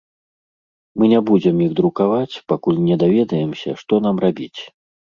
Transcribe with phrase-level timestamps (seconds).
[1.01, 4.61] Мы не будзем іх друкаваць, пакуль не даведаемся, што нам рабіць.